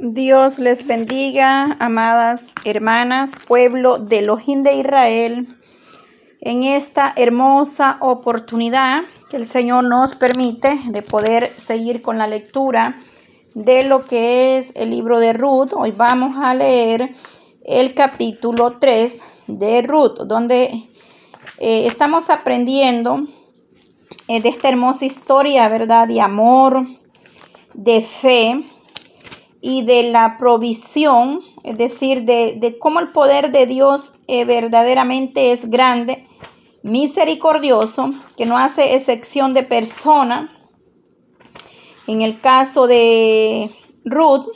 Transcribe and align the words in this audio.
Dios 0.00 0.60
les 0.60 0.86
bendiga, 0.86 1.76
amadas 1.80 2.46
hermanas, 2.64 3.32
pueblo 3.48 3.98
de 3.98 4.18
Elohim 4.18 4.62
de 4.62 4.74
Israel, 4.74 5.56
en 6.40 6.62
esta 6.62 7.12
hermosa 7.16 7.98
oportunidad 8.00 9.02
que 9.28 9.36
el 9.36 9.44
Señor 9.44 9.84
nos 9.84 10.14
permite 10.14 10.78
de 10.86 11.02
poder 11.02 11.52
seguir 11.56 12.00
con 12.00 12.16
la 12.16 12.28
lectura 12.28 12.96
de 13.54 13.82
lo 13.82 14.04
que 14.04 14.58
es 14.58 14.70
el 14.76 14.90
libro 14.90 15.18
de 15.18 15.32
Ruth. 15.32 15.72
Hoy 15.74 15.90
vamos 15.90 16.36
a 16.36 16.54
leer 16.54 17.14
el 17.64 17.92
capítulo 17.94 18.78
3 18.78 19.18
de 19.48 19.82
Ruth, 19.82 20.20
donde 20.26 20.88
eh, 21.58 21.86
estamos 21.86 22.30
aprendiendo 22.30 23.26
eh, 24.28 24.40
de 24.40 24.48
esta 24.48 24.68
hermosa 24.68 25.06
historia, 25.06 25.68
¿verdad? 25.68 26.06
De 26.06 26.20
amor, 26.20 26.86
de 27.74 28.00
fe 28.02 28.64
y 29.60 29.82
de 29.82 30.04
la 30.04 30.36
provisión, 30.38 31.42
es 31.64 31.76
decir, 31.76 32.22
de, 32.22 32.76
cómo 32.78 33.00
el 33.00 33.12
poder 33.12 33.50
de 33.50 33.66
Dios 33.66 34.12
eh, 34.26 34.44
verdaderamente 34.44 35.52
es 35.52 35.68
grande, 35.68 36.26
misericordioso, 36.82 38.10
que 38.36 38.46
no 38.46 38.56
hace 38.56 38.94
excepción 38.94 39.54
de 39.54 39.64
persona. 39.64 40.54
En 42.06 42.22
el 42.22 42.40
caso 42.40 42.86
de 42.86 43.70
Ruth 44.04 44.46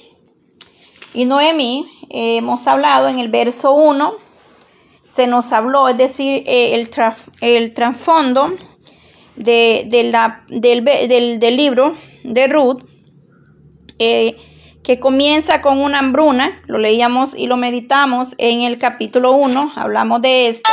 y 1.13 1.25
Noemí, 1.25 1.87
eh, 2.09 2.37
hemos 2.39 2.67
hablado 2.67 3.09
en 3.09 3.19
el 3.19 3.29
verso 3.29 3.73
1, 3.73 4.13
se 5.03 5.27
nos 5.27 5.53
habló, 5.53 5.89
es 5.89 5.99
decir, 5.99 6.45
eh, 6.47 6.75
el, 6.75 6.89
el 7.41 7.75
trasfondo 7.75 8.53
de, 9.37 10.09
la, 10.11 10.45
del, 10.49 10.85
del, 10.85 11.57
libro 11.57 11.97
de 12.23 12.47
Ruth 12.47 12.85
que 14.83 14.99
comienza 14.99 15.63
con 15.63 15.79
una 15.79 16.01
hambruna, 16.01 16.61
lo 16.67 16.79
leíamos 16.79 17.35
y 17.37 17.47
lo 17.47 17.57
meditamos 17.57 18.31
en 18.39 18.63
el 18.63 18.79
capítulo 18.79 19.33
1, 19.33 19.73
hablamos 19.77 20.21
de 20.23 20.49
esto, 20.49 20.71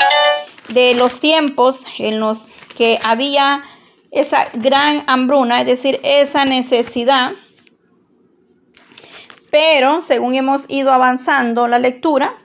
de 0.69 0.95
los 0.95 1.19
tiempos 1.19 1.83
en 1.99 2.19
los 2.19 2.47
que 2.75 2.99
había 3.03 3.63
esa 4.11 4.47
gran 4.53 5.03
hambruna, 5.07 5.61
es 5.61 5.67
decir, 5.67 5.99
esa 6.03 6.45
necesidad. 6.45 7.33
Pero 9.51 10.01
según 10.01 10.35
hemos 10.35 10.65
ido 10.67 10.91
avanzando 10.91 11.67
la 11.67 11.79
lectura, 11.79 12.35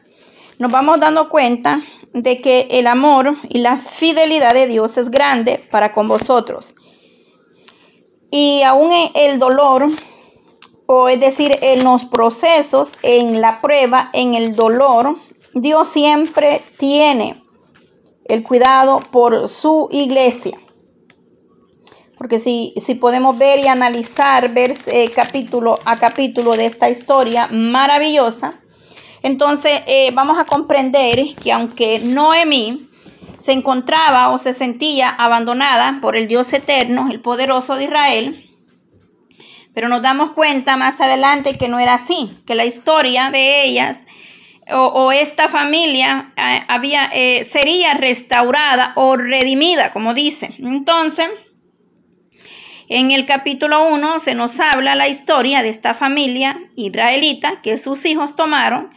nos 0.58 0.70
vamos 0.70 1.00
dando 1.00 1.28
cuenta 1.28 1.82
de 2.12 2.40
que 2.40 2.68
el 2.70 2.86
amor 2.86 3.36
y 3.48 3.58
la 3.58 3.76
fidelidad 3.76 4.52
de 4.52 4.66
Dios 4.66 4.96
es 4.98 5.10
grande 5.10 5.66
para 5.70 5.92
con 5.92 6.08
vosotros. 6.08 6.74
Y 8.30 8.62
aún 8.62 8.92
el 9.14 9.38
dolor 9.38 9.90
o 10.86 11.08
es 11.08 11.20
decir, 11.20 11.58
en 11.62 11.84
los 11.84 12.04
procesos, 12.04 12.88
en 13.02 13.40
la 13.40 13.60
prueba, 13.60 14.10
en 14.12 14.34
el 14.34 14.54
dolor, 14.54 15.16
Dios 15.54 15.88
siempre 15.88 16.62
tiene 16.78 17.42
el 18.26 18.42
cuidado 18.42 19.00
por 19.10 19.48
su 19.48 19.88
iglesia. 19.90 20.58
Porque 22.18 22.38
si, 22.38 22.74
si 22.76 22.94
podemos 22.94 23.36
ver 23.36 23.58
y 23.60 23.68
analizar, 23.68 24.52
ver 24.52 24.74
eh, 24.86 25.10
capítulo 25.14 25.78
a 25.84 25.96
capítulo 25.96 26.52
de 26.52 26.66
esta 26.66 26.88
historia 26.88 27.48
maravillosa, 27.50 28.60
entonces 29.22 29.82
eh, 29.86 30.10
vamos 30.12 30.38
a 30.38 30.44
comprender 30.44 31.34
que 31.42 31.52
aunque 31.52 31.98
Noemí 31.98 32.88
se 33.38 33.52
encontraba 33.52 34.30
o 34.30 34.38
se 34.38 34.54
sentía 34.54 35.10
abandonada 35.10 35.98
por 36.00 36.16
el 36.16 36.28
Dios 36.28 36.52
eterno, 36.52 37.08
el 37.10 37.20
poderoso 37.20 37.76
de 37.76 37.84
Israel, 37.84 38.53
pero 39.74 39.88
nos 39.88 40.02
damos 40.02 40.30
cuenta 40.30 40.76
más 40.76 41.00
adelante 41.00 41.52
que 41.54 41.68
no 41.68 41.78
era 41.78 41.94
así, 41.94 42.30
que 42.46 42.54
la 42.54 42.64
historia 42.64 43.30
de 43.30 43.64
ellas 43.64 44.06
o, 44.72 45.12
esta 45.12 45.48
familia 45.48 46.32
eh, 46.36 46.64
había, 46.68 47.10
eh, 47.12 47.44
sería 47.44 47.94
restaurada 47.94 48.92
o 48.96 49.16
redimida, 49.16 49.92
como 49.92 50.14
dice. 50.14 50.54
Entonces, 50.58 51.28
en 52.88 53.10
el 53.10 53.26
capítulo 53.26 53.86
1 53.88 54.20
se 54.20 54.34
nos 54.34 54.60
habla 54.60 54.94
la 54.94 55.08
historia 55.08 55.62
de 55.62 55.68
esta 55.68 55.94
familia 55.94 56.60
israelita 56.76 57.60
que 57.62 57.78
sus 57.78 58.04
hijos 58.04 58.36
tomaron 58.36 58.90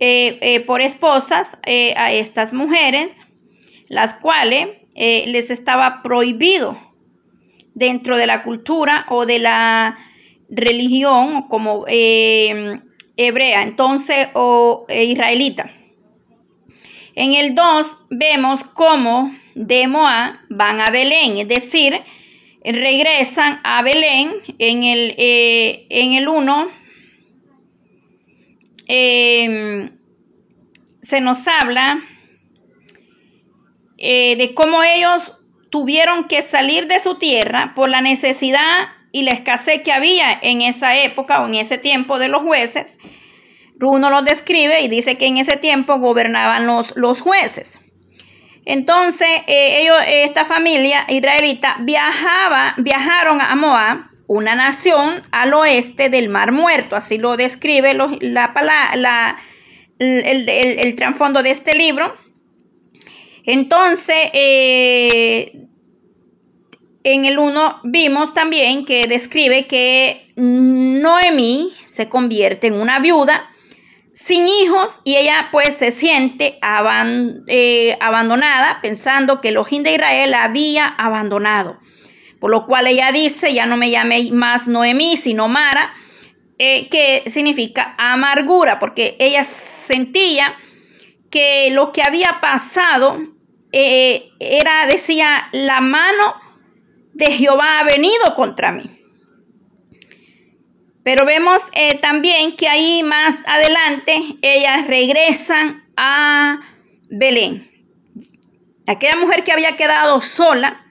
eh, 0.00 0.64
por 0.66 0.80
esposas 0.80 1.58
a 1.96 2.12
estas 2.12 2.52
mujeres, 2.54 3.16
las 3.88 4.14
cuales 4.14 4.68
les 4.94 5.50
estaba 5.50 6.02
prohibido 6.02 6.89
dentro 7.74 8.16
de 8.16 8.26
la 8.26 8.42
cultura 8.42 9.06
o 9.08 9.26
de 9.26 9.38
la 9.38 9.98
religión 10.50 11.42
como 11.48 11.84
eh, 11.88 12.80
hebrea, 13.16 13.62
entonces, 13.62 14.28
o 14.34 14.86
eh, 14.88 15.04
israelita. 15.04 15.70
En 17.14 17.34
el 17.34 17.54
2 17.54 17.98
vemos 18.10 18.64
cómo 18.64 19.34
de 19.54 19.86
Moab 19.86 20.34
van 20.48 20.80
a 20.80 20.90
Belén, 20.90 21.38
es 21.38 21.48
decir, 21.48 22.00
regresan 22.64 23.60
a 23.64 23.82
Belén 23.82 24.32
en 24.58 24.84
el, 24.84 25.14
eh, 25.18 25.86
en 25.90 26.14
el 26.14 26.28
1. 26.28 26.68
Em, 28.92 29.90
se 31.00 31.20
nos 31.20 31.46
habla 31.46 32.00
de 33.98 34.52
cómo 34.54 34.82
ellos 34.82 35.39
tuvieron 35.70 36.24
que 36.24 36.42
salir 36.42 36.86
de 36.86 37.00
su 37.00 37.16
tierra 37.16 37.72
por 37.74 37.88
la 37.88 38.00
necesidad 38.00 38.88
y 39.12 39.22
la 39.22 39.32
escasez 39.32 39.82
que 39.82 39.92
había 39.92 40.38
en 40.40 40.62
esa 40.62 40.96
época 40.96 41.40
o 41.40 41.46
en 41.46 41.54
ese 41.54 41.78
tiempo 41.78 42.18
de 42.18 42.28
los 42.28 42.42
jueces. 42.42 42.98
Uno 43.80 44.10
lo 44.10 44.22
describe 44.22 44.80
y 44.82 44.88
dice 44.88 45.16
que 45.16 45.26
en 45.26 45.38
ese 45.38 45.56
tiempo 45.56 45.98
gobernaban 45.98 46.66
los, 46.66 46.92
los 46.96 47.20
jueces. 47.20 47.78
Entonces, 48.66 49.28
eh, 49.46 49.82
ellos, 49.82 49.96
esta 50.06 50.44
familia 50.44 51.04
israelita 51.08 51.78
viajaba, 51.80 52.74
viajaron 52.76 53.40
a 53.40 53.54
Moab, 53.56 54.10
una 54.26 54.54
nación 54.54 55.22
al 55.32 55.54
oeste 55.54 56.08
del 56.08 56.28
Mar 56.28 56.52
Muerto. 56.52 56.94
Así 56.94 57.18
lo 57.18 57.36
describe 57.36 57.94
la, 57.94 58.52
la, 58.94 59.36
el, 59.98 60.48
el, 60.48 60.94
trasfondo 60.94 61.42
de 61.42 61.50
este 61.50 61.74
libro. 61.76 62.14
Entonces, 63.52 64.30
eh, 64.32 65.66
en 67.02 67.24
el 67.24 67.36
1 67.36 67.80
vimos 67.82 68.32
también 68.32 68.84
que 68.84 69.08
describe 69.08 69.66
que 69.66 70.32
Noemí 70.36 71.72
se 71.84 72.08
convierte 72.08 72.68
en 72.68 72.74
una 72.74 73.00
viuda 73.00 73.50
sin 74.12 74.46
hijos 74.46 75.00
y 75.02 75.16
ella 75.16 75.48
pues 75.50 75.74
se 75.74 75.90
siente 75.90 76.60
eh, 77.48 77.96
abandonada 78.00 78.78
pensando 78.82 79.40
que 79.40 79.48
el 79.48 79.56
ojín 79.56 79.82
de 79.82 79.94
Israel 79.94 80.30
la 80.30 80.44
había 80.44 80.86
abandonado. 80.86 81.80
Por 82.38 82.52
lo 82.52 82.66
cual 82.66 82.86
ella 82.86 83.10
dice, 83.10 83.52
ya 83.52 83.66
no 83.66 83.76
me 83.76 83.90
llame 83.90 84.30
más 84.30 84.68
Noemí, 84.68 85.16
sino 85.16 85.48
Mara, 85.48 85.92
eh, 86.58 86.88
que 86.88 87.28
significa 87.28 87.96
amargura, 87.98 88.78
porque 88.78 89.16
ella 89.18 89.44
sentía 89.44 90.56
que 91.30 91.70
lo 91.72 91.90
que 91.90 92.02
había 92.02 92.38
pasado 92.40 93.18
eh, 93.72 94.30
era, 94.38 94.86
decía, 94.86 95.48
la 95.52 95.80
mano 95.80 96.34
de 97.12 97.26
Jehová 97.30 97.80
ha 97.80 97.84
venido 97.84 98.34
contra 98.34 98.72
mí. 98.72 99.00
Pero 101.02 101.24
vemos 101.24 101.62
eh, 101.72 101.98
también 101.98 102.56
que 102.56 102.68
ahí 102.68 103.02
más 103.02 103.36
adelante 103.46 104.22
ellas 104.42 104.86
regresan 104.86 105.84
a 105.96 106.60
Belén. 107.08 107.70
Aquella 108.86 109.16
mujer 109.16 109.44
que 109.44 109.52
había 109.52 109.76
quedado 109.76 110.20
sola, 110.20 110.84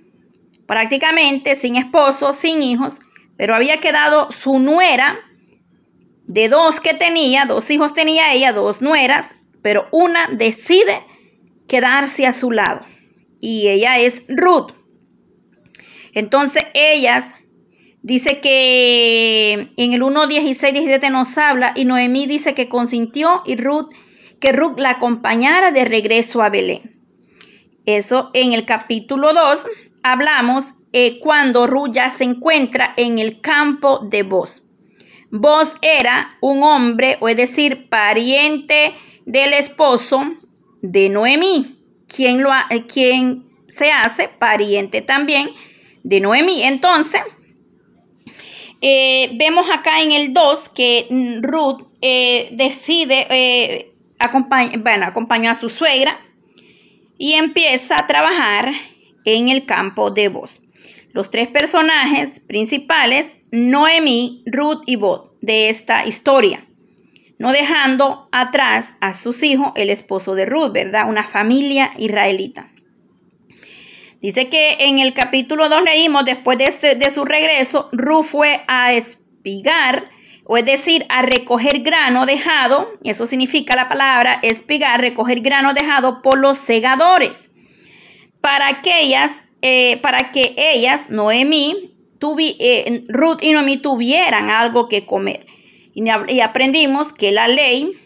prácticamente 0.65 1.55
sin 1.55 1.75
esposo, 1.75 2.33
sin 2.33 2.61
hijos, 2.63 2.99
pero 3.37 3.55
había 3.55 3.79
quedado 3.79 4.31
su 4.31 4.59
nuera 4.59 5.19
de 6.25 6.47
dos 6.47 6.79
que 6.79 6.93
tenía, 6.93 7.45
dos 7.45 7.69
hijos 7.71 7.93
tenía 7.93 8.33
ella, 8.33 8.53
dos 8.53 8.81
nueras, 8.81 9.35
pero 9.61 9.87
una 9.91 10.27
decide 10.27 11.03
quedarse 11.69 12.25
a 12.27 12.33
su 12.33 12.51
lado. 12.51 12.81
Y 13.39 13.69
ella 13.69 13.97
es 13.97 14.23
Ruth. 14.27 14.73
Entonces 16.13 16.63
ellas, 16.73 17.35
dice 18.01 18.41
que 18.41 19.71
en 19.77 19.93
el 19.93 20.03
1, 20.03 20.27
16, 20.27 20.73
17 20.73 21.09
nos 21.09 21.37
habla 21.37 21.71
y 21.75 21.85
Noemí 21.85 22.25
dice 22.25 22.53
que 22.53 22.67
consintió 22.67 23.41
y 23.45 23.55
Ruth, 23.55 23.87
que 24.41 24.51
Ruth 24.51 24.77
la 24.77 24.91
acompañara 24.91 25.71
de 25.71 25.85
regreso 25.85 26.41
a 26.41 26.49
Belén. 26.49 26.99
Eso 27.85 28.31
en 28.33 28.51
el 28.53 28.65
capítulo 28.65 29.33
2 29.33 29.65
hablamos 30.03 30.65
eh, 30.91 31.19
cuando 31.19 31.67
Ruth 31.67 31.91
ya 31.93 32.09
se 32.09 32.23
encuentra 32.23 32.93
en 32.97 33.19
el 33.19 33.41
campo 33.41 33.99
de 33.99 34.23
Boz. 34.23 34.63
Boz 35.31 35.75
era 35.81 36.37
un 36.41 36.63
hombre, 36.63 37.17
o 37.19 37.29
es 37.29 37.37
decir, 37.37 37.87
pariente 37.89 38.95
del 39.25 39.53
esposo 39.53 40.33
de 40.81 41.09
Noemí, 41.09 41.77
quien, 42.07 42.41
lo, 42.41 42.51
quien 42.91 43.45
se 43.67 43.91
hace 43.91 44.27
pariente 44.27 45.01
también 45.01 45.49
de 46.03 46.19
Noemí. 46.19 46.63
Entonces, 46.63 47.21
eh, 48.81 49.31
vemos 49.33 49.69
acá 49.69 50.01
en 50.01 50.11
el 50.11 50.33
2 50.33 50.69
que 50.69 51.39
Ruth 51.41 51.87
eh, 52.01 52.49
decide, 52.51 53.27
eh, 53.29 53.93
bueno, 54.79 55.05
acompañó 55.05 55.51
a 55.51 55.55
su 55.55 55.69
suegra 55.69 56.19
y 57.17 57.33
empieza 57.33 57.95
a 57.95 58.07
trabajar 58.07 58.71
en 59.25 59.49
el 59.49 59.65
campo 59.65 60.11
de 60.11 60.29
voz. 60.29 60.61
Los 61.11 61.31
tres 61.31 61.47
personajes 61.47 62.39
principales, 62.39 63.37
Noemí, 63.51 64.43
Ruth 64.45 64.83
y 64.85 64.95
Bod, 64.95 65.31
de 65.41 65.69
esta 65.69 66.05
historia. 66.05 66.65
No 67.39 67.53
dejando 67.53 68.27
atrás 68.31 68.95
a 68.99 69.15
sus 69.15 69.41
hijos, 69.43 69.71
el 69.75 69.89
esposo 69.89 70.35
de 70.35 70.45
Ruth, 70.45 70.73
¿verdad? 70.73 71.09
Una 71.09 71.23
familia 71.23 71.91
israelita. 71.97 72.69
Dice 74.21 74.49
que 74.49 74.75
en 74.79 74.99
el 74.99 75.13
capítulo 75.13 75.69
2 75.69 75.83
leímos, 75.83 76.25
después 76.25 76.57
de, 76.57 77.11
su 77.11 77.23
regreso, 77.23 77.87
Ruth 77.93 78.25
fue 78.25 78.61
a 78.67 78.91
espigar, 78.91 80.09
o 80.43 80.57
es 80.57 80.65
decir, 80.65 81.05
a 81.07 81.21
recoger 81.21 81.79
grano 81.79 82.25
dejado, 82.25 82.89
eso 83.05 83.25
significa 83.25 83.77
la 83.77 83.87
palabra 83.87 84.39
espigar, 84.41 84.99
recoger 84.99 85.39
grano 85.39 85.73
dejado 85.73 86.21
por 86.21 86.37
los 86.37 86.57
segadores, 86.57 87.49
para 88.41 88.81
que 88.81 88.99
ellas, 88.99 89.45
eh, 89.61 89.97
para 90.01 90.33
que 90.33 90.53
ellas, 90.57 91.09
Noemí, 91.09 91.93
eh, 92.59 93.03
Ruth 93.07 93.41
y 93.41 93.53
Noemí 93.53 93.77
tuvieran 93.77 94.49
algo 94.49 94.89
que 94.89 95.05
comer. 95.05 95.45
Y 95.93 96.39
aprendimos 96.39 97.13
que 97.13 97.31
la 97.31 97.47
ley 97.47 97.97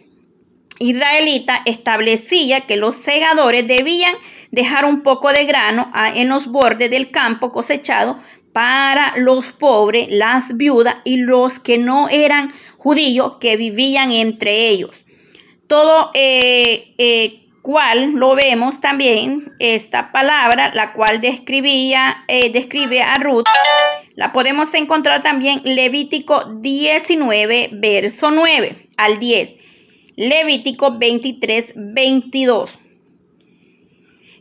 israelita 0.80 1.62
establecía 1.66 2.62
que 2.62 2.78
los 2.78 2.96
segadores 2.96 3.68
debían 3.68 4.16
dejar 4.52 4.86
un 4.86 5.02
poco 5.02 5.32
de 5.32 5.46
grano 5.46 5.90
ah, 5.94 6.12
en 6.16 6.30
los 6.30 6.48
bordes 6.48 6.90
del 6.90 7.12
campo 7.12 7.52
cosechado 7.52 8.18
para 8.54 9.18
los 9.18 9.52
pobres, 9.52 10.08
las 10.12 10.58
viudas 10.58 10.98
y 11.04 11.18
los 11.18 11.60
que 11.60 11.78
no 11.80 12.08
eran 12.10 12.54
judíos 12.78 13.34
que 13.40 13.58
vivían 13.58 14.12
entre 14.12 14.70
ellos. 14.70 15.06
Todo 15.68 16.12
eh, 16.14 16.94
eh, 17.00 17.43
cual 17.63 18.12
lo 18.12 18.36
vemos 18.36 18.81
también, 18.81 19.56
esta 19.57 20.12
palabra, 20.12 20.74
la 20.75 20.92
cual 20.92 21.21
describía, 21.21 22.25
eh, 22.27 22.51
describe 22.51 23.01
a 23.01 23.15
Ruth, 23.15 23.45
la 24.15 24.33
podemos 24.33 24.74
encontrar 24.74 25.24
también 25.24 25.62
Levítico 25.63 26.44
19, 26.60 27.69
verso 27.71 28.31
9 28.31 28.75
al 28.98 29.18
10. 29.18 29.56
Levítico 30.18 30.98
23, 30.98 31.74
22. 31.75 32.80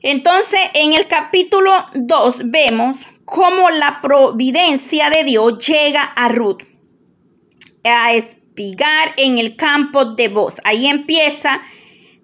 Entonces, 0.03 0.61
en 0.75 0.95
el 0.95 1.07
capítulo 1.07 1.73
2 1.95 2.37
vemos 2.47 2.97
cómo 3.25 3.71
la 3.71 4.01
providencia 4.03 5.11
de 5.11 5.23
Dios 5.23 5.65
llega 5.65 6.03
a 6.03 6.29
Ruth 6.29 6.65
a 7.85 8.13
espigar 8.15 9.13
en 9.17 9.39
el 9.39 9.55
campo 9.55 10.07
de 10.07 10.27
voz. 10.27 10.57
Ahí 10.65 10.89
empieza 10.89 11.63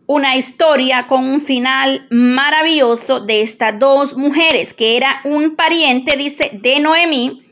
una 0.09 0.37
historia 0.37 1.07
con 1.07 1.23
un 1.23 1.41
final 1.43 2.07
maravilloso 2.11 3.21
de 3.21 3.43
estas 3.43 3.79
dos 3.79 4.17
mujeres, 4.17 4.73
que 4.73 4.97
era 4.97 5.21
un 5.25 5.55
pariente, 5.55 6.17
dice, 6.17 6.51
de 6.55 6.81
Noemí, 6.81 7.43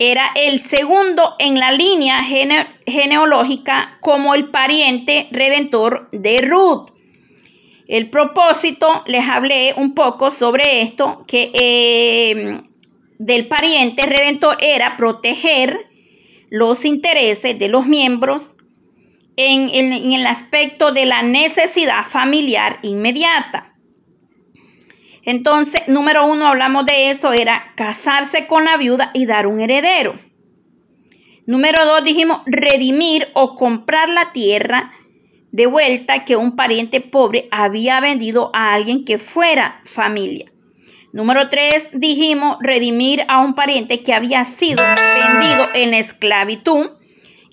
era 0.00 0.32
el 0.34 0.58
segundo 0.58 1.36
en 1.38 1.60
la 1.60 1.70
línea 1.70 2.18
genealógica 2.86 3.98
como 4.00 4.34
el 4.34 4.50
pariente 4.50 5.28
redentor 5.30 6.08
de 6.10 6.40
Ruth. 6.42 6.90
El 7.86 8.10
propósito, 8.10 9.04
les 9.06 9.26
hablé 9.28 9.72
un 9.76 9.94
poco 9.94 10.32
sobre 10.32 10.82
esto, 10.82 11.22
que 11.28 11.52
eh, 11.54 12.62
del 13.18 13.46
pariente 13.46 14.02
redentor 14.02 14.58
era 14.60 14.96
proteger 14.96 15.86
los 16.50 16.84
intereses 16.84 17.56
de 17.56 17.68
los 17.68 17.86
miembros 17.86 18.55
en, 19.36 19.70
en 19.70 20.12
el 20.12 20.26
aspecto 20.26 20.92
de 20.92 21.06
la 21.06 21.22
necesidad 21.22 22.04
familiar 22.04 22.78
inmediata. 22.82 23.74
Entonces, 25.22 25.82
número 25.88 26.24
uno, 26.26 26.46
hablamos 26.46 26.86
de 26.86 27.10
eso, 27.10 27.32
era 27.32 27.72
casarse 27.76 28.46
con 28.46 28.64
la 28.64 28.76
viuda 28.76 29.10
y 29.12 29.26
dar 29.26 29.46
un 29.46 29.60
heredero. 29.60 30.14
Número 31.46 31.84
dos, 31.84 32.04
dijimos 32.04 32.40
redimir 32.46 33.28
o 33.34 33.54
comprar 33.54 34.08
la 34.08 34.32
tierra 34.32 34.92
de 35.52 35.66
vuelta 35.66 36.24
que 36.24 36.36
un 36.36 36.54
pariente 36.54 37.00
pobre 37.00 37.48
había 37.50 38.00
vendido 38.00 38.50
a 38.52 38.74
alguien 38.74 39.04
que 39.04 39.18
fuera 39.18 39.80
familia. 39.84 40.52
Número 41.12 41.48
tres, 41.48 41.88
dijimos 41.92 42.58
redimir 42.60 43.24
a 43.28 43.40
un 43.40 43.54
pariente 43.54 44.02
que 44.02 44.12
había 44.12 44.44
sido 44.44 44.84
vendido 44.84 45.68
en 45.74 45.94
esclavitud. 45.94 46.90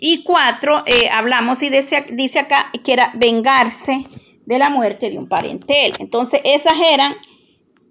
Y 0.06 0.24
cuatro, 0.24 0.84
eh, 0.86 1.08
hablamos 1.10 1.64
y 1.64 1.70
dice, 1.70 2.06
dice, 2.10 2.40
acá 2.40 2.72
que 2.84 2.92
era 2.92 3.12
vengarse 3.16 4.06
de 4.46 4.60
la 4.60 4.70
muerte 4.70 5.10
de 5.10 5.18
un 5.18 5.30
pariente. 5.30 5.94
Entonces, 5.98 6.42
esas 6.44 6.74
eran 6.92 7.16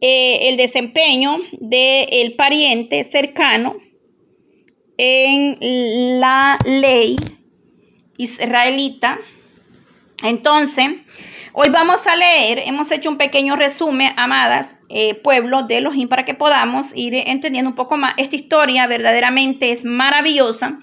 eh, 0.03 0.49
el 0.49 0.59
desempeño 0.59 1.39
del 1.53 2.35
pariente 2.35 3.03
cercano 3.05 3.77
en 4.99 5.57
la 6.21 6.59
ley 6.67 7.17
israelita 8.19 9.19
entonces, 10.23 10.87
hoy 11.53 11.69
vamos 11.71 12.07
a 12.07 12.15
leer, 12.15 12.61
hemos 12.65 12.91
hecho 12.93 13.11
un 13.11 13.17
pequeño 13.17 13.57
resumen, 13.57 14.13
amadas, 14.17 14.77
eh, 14.89 15.15
pueblo 15.15 15.65
de 15.65 15.79
Elohim, 15.79 16.09
para 16.09 16.25
que 16.25 16.35
podamos 16.35 16.87
ir 16.95 17.15
entendiendo 17.15 17.71
un 17.71 17.75
poco 17.75 17.97
más. 17.97 18.15
Esta 18.17 18.37
historia 18.37 18.87
verdaderamente 18.87 19.73
es 19.73 19.85
maravillosa. 19.85 20.79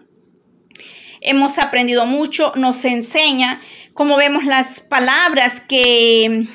Hemos 1.22 1.58
aprendido 1.58 2.06
mucho, 2.06 2.54
nos 2.56 2.86
enseña 2.86 3.62
cómo 3.94 4.16
vemos 4.16 4.46
las 4.46 4.82
palabras 4.82 5.62
que, 5.68 6.48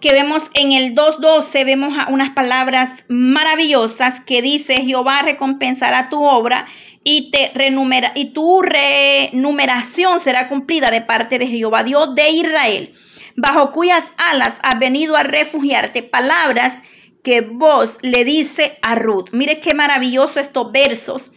que 0.00 0.12
vemos 0.12 0.44
en 0.54 0.72
el 0.72 0.94
2.12, 0.94 1.64
vemos 1.64 1.94
unas 2.08 2.30
palabras 2.30 3.04
maravillosas 3.08 4.20
que 4.20 4.40
dice, 4.40 4.82
Jehová 4.82 5.22
recompensará 5.22 6.08
tu 6.08 6.24
obra 6.24 6.66
y, 7.02 7.30
te 7.32 7.50
renumera, 7.54 8.12
y 8.14 8.26
tu 8.26 8.62
renumeración 8.62 10.20
será 10.20 10.48
cumplida 10.48 10.90
de 10.90 11.00
parte 11.00 11.40
de 11.40 11.48
Jehová 11.48 11.82
Dios 11.82 12.14
de 12.14 12.30
Israel, 12.30 12.94
bajo 13.36 13.72
cuyas 13.72 14.04
alas 14.16 14.58
has 14.62 14.78
venido 14.78 15.16
a 15.16 15.24
refugiarte. 15.24 16.04
Palabras 16.04 16.82
que 17.24 17.40
vos 17.40 17.98
le 18.02 18.24
dice 18.24 18.78
a 18.82 18.94
Ruth. 18.94 19.30
Mire 19.32 19.58
qué 19.58 19.74
maravilloso 19.74 20.38
estos 20.38 20.70
versos 20.70 21.32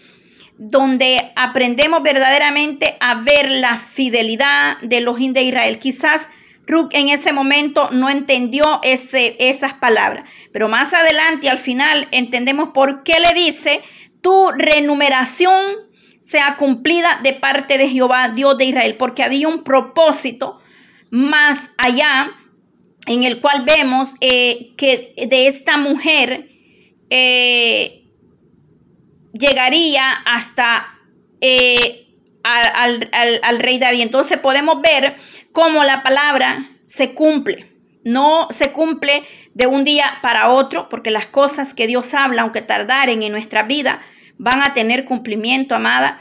donde 0.64 1.32
aprendemos 1.36 2.04
verdaderamente 2.04 2.96
a 3.00 3.16
ver 3.16 3.50
la 3.50 3.78
fidelidad 3.78 4.78
de 4.82 5.02
los 5.02 5.18
de 5.18 5.42
Israel. 5.42 5.80
Quizás 5.80 6.28
Ruth 6.68 6.90
en 6.92 7.10
ese 7.10 7.34
momento 7.34 7.90
no 7.92 8.12
entendió 8.12 8.80
ese, 8.84 9.36
esas 9.40 9.74
palabras, 9.74 10.30
pero 10.54 10.70
más 10.70 10.94
adelante 10.94 11.50
al 11.50 11.58
final 11.58 12.08
entendemos 12.12 12.70
por 12.76 13.02
qué 13.02 13.14
le 13.20 13.34
dice 13.34 13.82
tu 14.22 14.52
renumeración 14.52 15.60
sea 16.20 16.56
cumplida 16.58 17.20
de 17.24 17.34
parte 17.34 17.80
de 17.80 17.90
Jehová, 17.90 18.30
Dios 18.30 18.56
de 18.60 18.66
Israel, 18.66 18.98
porque 18.98 19.24
había 19.24 19.48
un 19.48 19.64
propósito 19.64 20.60
más 21.10 21.72
allá 21.80 22.34
en 23.08 23.24
el 23.24 23.42
cual 23.42 23.66
vemos 23.66 24.10
eh, 24.22 24.74
que 24.78 25.16
de 25.28 25.48
esta 25.48 25.78
mujer 25.78 26.50
eh, 27.10 28.01
llegaría 29.34 30.12
hasta 30.26 31.00
eh, 31.42 32.08
al, 32.44 33.10
al 33.12 33.60
rey 33.60 33.80
David. 33.80 34.02
Entonces 34.02 34.38
podemos 34.38 34.82
ver 34.82 35.16
cómo 35.52 35.84
la 35.84 36.04
palabra 36.04 36.70
se 36.86 37.14
cumple. 37.14 37.68
No 38.04 38.48
se 38.50 38.72
cumple 38.72 39.24
de 39.54 39.68
un 39.68 39.84
día 39.84 40.20
para 40.22 40.50
otro, 40.50 40.90
porque 40.90 41.12
las 41.12 41.28
cosas 41.28 41.74
que 41.74 41.88
Dios 41.88 42.14
habla, 42.14 42.42
aunque 42.42 42.62
tardaren 42.62 43.22
en 43.22 43.32
nuestra 43.32 43.64
vida, 43.64 44.02
van 44.38 44.62
a 44.62 44.74
tener 44.74 45.06
cumplimiento, 45.06 45.76
amada. 45.76 46.20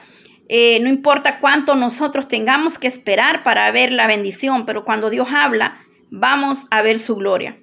Eh, 0.48 0.78
no 0.80 0.88
importa 0.88 1.38
cuánto 1.38 1.76
nosotros 1.76 2.28
tengamos 2.28 2.78
que 2.78 2.88
esperar 2.88 3.42
para 3.42 3.70
ver 3.70 3.92
la 3.92 4.06
bendición, 4.06 4.66
pero 4.66 4.84
cuando 4.84 5.08
Dios 5.08 5.28
habla, 5.32 5.86
vamos 6.10 6.58
a 6.70 6.82
ver 6.82 6.98
su 6.98 7.16
gloria. 7.16 7.56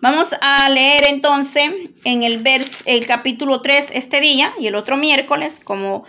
Vamos 0.00 0.28
a 0.40 0.68
leer 0.68 1.08
entonces 1.08 1.72
en 2.04 2.22
el, 2.22 2.38
vers, 2.38 2.84
el 2.86 3.04
capítulo 3.04 3.62
3 3.62 3.88
este 3.94 4.20
día 4.20 4.52
y 4.60 4.68
el 4.68 4.76
otro 4.76 4.96
miércoles, 4.96 5.58
como 5.64 6.04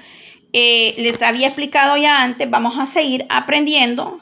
eh, 0.53 0.93
les 0.99 1.19
había 1.23 1.47
explicado 1.47 1.97
ya 1.97 2.21
antes, 2.21 2.47
vamos 2.47 2.77
a 2.77 2.85
seguir 2.85 3.25
aprendiendo 3.29 4.19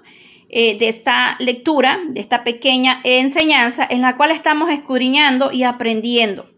eh, 0.47 0.77
de 0.77 0.87
esta 0.87 1.35
lectura, 1.39 1.99
de 2.07 2.21
esta 2.21 2.45
pequeña 2.45 3.01
enseñanza 3.03 3.85
en 3.89 4.01
la 4.01 4.15
cual 4.15 4.31
estamos 4.31 4.69
escudriñando 4.69 5.51
y 5.51 5.63
aprendiendo. 5.63 6.49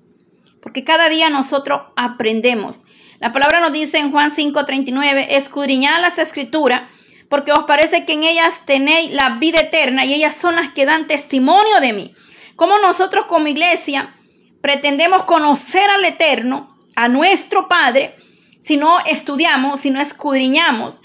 Porque 0.62 0.84
cada 0.84 1.10
día 1.10 1.32
nosotros 1.32 1.82
aprendemos. 1.96 2.84
La 3.20 3.32
palabra 3.32 3.60
nos 3.60 3.72
dice 3.72 3.98
en 3.98 4.12
Juan 4.12 4.30
5:39, 4.32 5.26
escudriñad 5.32 6.00
las 6.00 6.20
escrituras, 6.20 6.84
porque 7.28 7.54
os 7.54 7.64
parece 7.64 8.06
que 8.06 8.14
en 8.14 8.24
ellas 8.24 8.62
tenéis 8.66 9.12
la 9.14 9.38
vida 9.40 9.62
eterna 9.62 10.06
y 10.06 10.14
ellas 10.14 10.36
son 10.36 10.56
las 10.58 10.70
que 10.70 10.86
dan 10.86 11.08
testimonio 11.08 11.80
de 11.82 11.94
mí. 11.94 12.14
Como 12.60 12.78
nosotros 12.80 13.24
como 13.24 13.48
iglesia 13.48 14.14
pretendemos 14.60 15.24
conocer 15.24 15.90
al 15.90 16.04
eterno, 16.04 16.78
a 16.98 17.08
nuestro 17.08 17.70
Padre 17.70 18.18
si 18.60 18.76
no 18.76 19.00
estudiamos, 19.06 19.80
si 19.80 19.92
no 19.92 20.02
escudriñamos, 20.02 21.02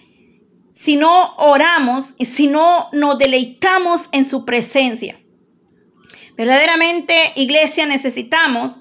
si 0.72 0.96
no 0.96 1.36
oramos 1.36 2.14
y 2.18 2.24
si 2.24 2.48
no 2.48 2.88
nos 2.90 3.18
deleitamos 3.18 4.08
en 4.10 4.28
su 4.28 4.44
presencia. 4.44 5.20
Verdaderamente, 6.36 7.14
iglesia, 7.36 7.86
necesitamos 7.86 8.80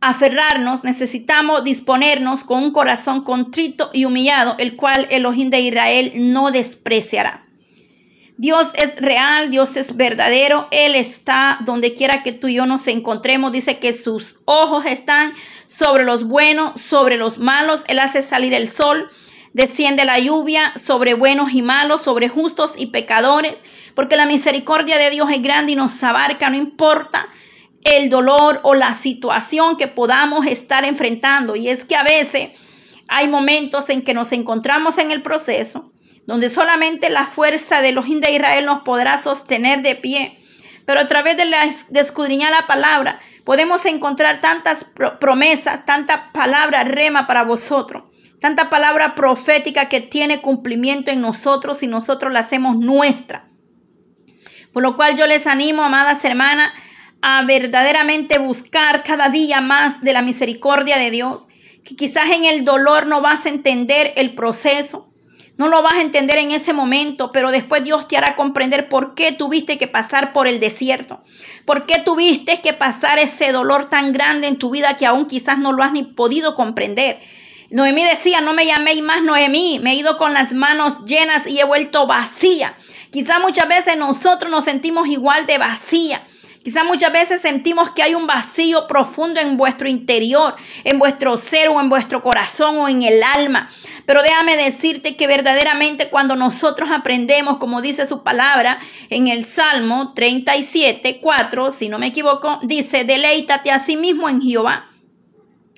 aferrarnos, 0.00 0.82
necesitamos 0.82 1.62
disponernos 1.62 2.42
con 2.42 2.64
un 2.64 2.72
corazón 2.72 3.22
contrito 3.22 3.90
y 3.92 4.06
humillado, 4.06 4.56
el 4.58 4.74
cual 4.74 5.06
Elohim 5.08 5.50
de 5.50 5.60
Israel 5.60 6.12
no 6.16 6.50
despreciará. 6.50 7.46
Dios 8.38 8.68
es 8.74 8.96
real, 8.96 9.50
Dios 9.50 9.76
es 9.76 9.96
verdadero, 9.96 10.66
Él 10.70 10.94
está 10.94 11.58
donde 11.64 11.92
quiera 11.92 12.22
que 12.22 12.32
tú 12.32 12.48
y 12.48 12.54
yo 12.54 12.66
nos 12.66 12.86
encontremos. 12.86 13.52
Dice 13.52 13.78
que 13.78 13.92
sus 13.92 14.38
ojos 14.46 14.84
están 14.86 15.32
sobre 15.66 16.04
los 16.04 16.24
buenos, 16.24 16.80
sobre 16.80 17.16
los 17.16 17.38
malos. 17.38 17.84
Él 17.88 17.98
hace 17.98 18.22
salir 18.22 18.54
el 18.54 18.68
sol, 18.68 19.10
desciende 19.52 20.04
la 20.04 20.18
lluvia 20.18 20.72
sobre 20.76 21.14
buenos 21.14 21.52
y 21.52 21.62
malos, 21.62 22.02
sobre 22.02 22.28
justos 22.28 22.72
y 22.76 22.86
pecadores, 22.86 23.60
porque 23.94 24.16
la 24.16 24.26
misericordia 24.26 24.98
de 24.98 25.10
Dios 25.10 25.30
es 25.30 25.42
grande 25.42 25.72
y 25.72 25.76
nos 25.76 26.02
abarca, 26.02 26.48
no 26.48 26.56
importa 26.56 27.28
el 27.84 28.10
dolor 28.10 28.60
o 28.62 28.74
la 28.74 28.94
situación 28.94 29.76
que 29.76 29.88
podamos 29.88 30.46
estar 30.46 30.84
enfrentando. 30.84 31.56
Y 31.56 31.68
es 31.68 31.84
que 31.84 31.96
a 31.96 32.02
veces 32.02 32.50
hay 33.12 33.28
momentos 33.28 33.88
en 33.90 34.02
que 34.02 34.14
nos 34.14 34.32
encontramos 34.32 34.98
en 34.98 35.10
el 35.10 35.22
proceso, 35.22 35.92
donde 36.26 36.48
solamente 36.48 37.10
la 37.10 37.26
fuerza 37.26 37.82
de 37.82 37.92
los 37.92 38.08
de 38.08 38.32
Israel 38.32 38.64
nos 38.64 38.80
podrá 38.82 39.22
sostener 39.22 39.82
de 39.82 39.94
pie. 39.94 40.38
Pero 40.86 41.00
a 41.00 41.06
través 41.06 41.36
de, 41.36 41.44
la, 41.44 41.60
de 41.88 42.00
escudriñar 42.00 42.50
la 42.50 42.66
palabra, 42.66 43.20
podemos 43.44 43.84
encontrar 43.86 44.40
tantas 44.40 44.86
promesas, 45.20 45.84
tanta 45.84 46.32
palabra 46.32 46.84
rema 46.84 47.26
para 47.26 47.44
vosotros, 47.44 48.04
tanta 48.40 48.70
palabra 48.70 49.14
profética 49.14 49.88
que 49.88 50.00
tiene 50.00 50.40
cumplimiento 50.40 51.10
en 51.10 51.20
nosotros 51.20 51.82
y 51.82 51.86
nosotros 51.86 52.32
la 52.32 52.40
hacemos 52.40 52.76
nuestra. 52.76 53.48
Por 54.72 54.82
lo 54.82 54.96
cual 54.96 55.16
yo 55.16 55.26
les 55.26 55.46
animo, 55.46 55.82
amadas 55.82 56.24
hermanas, 56.24 56.72
a 57.20 57.44
verdaderamente 57.44 58.38
buscar 58.38 59.04
cada 59.04 59.28
día 59.28 59.60
más 59.60 60.00
de 60.00 60.12
la 60.12 60.22
misericordia 60.22 60.98
de 60.98 61.10
Dios, 61.10 61.46
que 61.84 61.96
quizás 61.96 62.30
en 62.30 62.44
el 62.44 62.64
dolor 62.64 63.06
no 63.06 63.20
vas 63.20 63.46
a 63.46 63.48
entender 63.48 64.12
el 64.16 64.34
proceso, 64.34 65.12
no 65.58 65.68
lo 65.68 65.82
vas 65.82 65.94
a 65.94 66.00
entender 66.00 66.38
en 66.38 66.50
ese 66.50 66.72
momento, 66.72 67.30
pero 67.30 67.50
después 67.50 67.84
Dios 67.84 68.08
te 68.08 68.16
hará 68.16 68.36
comprender 68.36 68.88
por 68.88 69.14
qué 69.14 69.32
tuviste 69.32 69.78
que 69.78 69.86
pasar 69.86 70.32
por 70.32 70.46
el 70.46 70.60
desierto, 70.60 71.22
por 71.66 71.86
qué 71.86 72.00
tuviste 72.00 72.58
que 72.58 72.72
pasar 72.72 73.18
ese 73.18 73.52
dolor 73.52 73.88
tan 73.88 74.12
grande 74.12 74.48
en 74.48 74.58
tu 74.58 74.70
vida 74.70 74.96
que 74.96 75.06
aún 75.06 75.26
quizás 75.26 75.58
no 75.58 75.72
lo 75.72 75.82
has 75.82 75.92
ni 75.92 76.02
podido 76.02 76.54
comprender. 76.54 77.20
Noemí 77.70 78.04
decía, 78.04 78.40
no 78.40 78.52
me 78.54 78.66
llaméis 78.66 79.02
más 79.02 79.22
Noemí, 79.22 79.78
me 79.82 79.92
he 79.92 79.94
ido 79.94 80.18
con 80.18 80.34
las 80.34 80.52
manos 80.52 81.04
llenas 81.06 81.46
y 81.46 81.58
he 81.58 81.64
vuelto 81.64 82.06
vacía. 82.06 82.74
Quizás 83.10 83.40
muchas 83.40 83.68
veces 83.68 83.96
nosotros 83.96 84.50
nos 84.50 84.64
sentimos 84.64 85.08
igual 85.08 85.46
de 85.46 85.58
vacía. 85.58 86.22
Quizá 86.62 86.84
muchas 86.84 87.12
veces 87.12 87.42
sentimos 87.42 87.90
que 87.90 88.04
hay 88.04 88.14
un 88.14 88.28
vacío 88.28 88.86
profundo 88.86 89.40
en 89.40 89.56
vuestro 89.56 89.88
interior, 89.88 90.54
en 90.84 90.98
vuestro 91.00 91.36
ser 91.36 91.68
o 91.68 91.80
en 91.80 91.88
vuestro 91.88 92.22
corazón 92.22 92.78
o 92.78 92.88
en 92.88 93.02
el 93.02 93.20
alma. 93.22 93.68
Pero 94.06 94.22
déjame 94.22 94.56
decirte 94.56 95.16
que 95.16 95.26
verdaderamente 95.26 96.08
cuando 96.08 96.36
nosotros 96.36 96.90
aprendemos, 96.92 97.58
como 97.58 97.82
dice 97.82 98.06
su 98.06 98.22
palabra 98.22 98.78
en 99.10 99.26
el 99.26 99.44
Salmo 99.44 100.12
37, 100.14 101.18
4, 101.20 101.70
si 101.72 101.88
no 101.88 101.98
me 101.98 102.08
equivoco, 102.08 102.60
dice, 102.62 103.04
deleítate 103.04 103.72
a 103.72 103.80
sí 103.80 103.96
mismo 103.96 104.28
en 104.28 104.40
Jehová. 104.40 104.88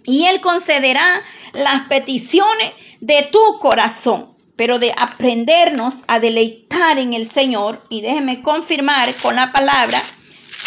Y 0.04 0.26
Él 0.26 0.42
concederá 0.42 1.22
las 1.54 1.88
peticiones 1.88 2.72
de 3.00 3.22
tu 3.32 3.58
corazón 3.58 4.34
pero 4.56 4.78
de 4.78 4.94
aprendernos 4.96 6.02
a 6.06 6.20
deleitar 6.20 6.98
en 6.98 7.12
el 7.12 7.28
Señor. 7.28 7.82
Y 7.88 8.02
déjeme 8.02 8.40
confirmar 8.40 9.12
con 9.16 9.34
la 9.34 9.52
palabra 9.52 10.00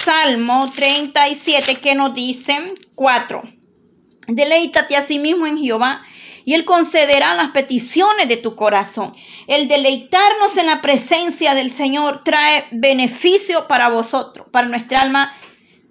Salmo 0.07 0.71
37 0.73 1.81
que 1.81 1.93
nos 1.93 2.13
dice 2.13 2.75
4. 2.95 3.41
Deleítate 4.29 4.95
a 4.95 5.01
sí 5.01 5.19
mismo 5.19 5.45
en 5.45 5.57
Jehová 5.57 6.01
y 6.45 6.53
Él 6.53 6.63
concederá 6.63 7.35
las 7.35 7.49
peticiones 7.49 8.29
de 8.29 8.37
tu 8.37 8.55
corazón. 8.55 9.13
El 9.47 9.67
deleitarnos 9.67 10.55
en 10.55 10.67
la 10.67 10.81
presencia 10.81 11.55
del 11.55 11.71
Señor 11.71 12.23
trae 12.23 12.67
beneficio 12.71 13.67
para 13.67 13.89
vosotros, 13.89 14.47
para 14.49 14.69
nuestra 14.69 14.99
alma, 14.99 15.33